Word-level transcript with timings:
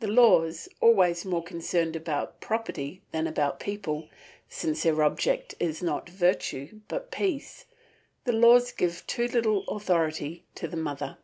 The 0.00 0.08
laws, 0.08 0.68
always 0.80 1.24
more 1.24 1.40
concerned 1.44 1.94
about 1.94 2.40
property 2.40 3.02
than 3.12 3.28
about 3.28 3.60
people, 3.60 4.08
since 4.48 4.82
their 4.82 5.04
object 5.04 5.54
is 5.60 5.84
not 5.84 6.08
virtue 6.10 6.80
but 6.88 7.12
peace, 7.12 7.64
the 8.24 8.32
laws 8.32 8.72
give 8.72 9.06
too 9.06 9.28
little 9.28 9.62
authority 9.68 10.42
to 10.56 10.66
the 10.66 10.76
mother. 10.76 11.18